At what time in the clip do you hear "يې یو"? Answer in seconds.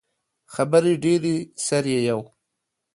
1.93-2.21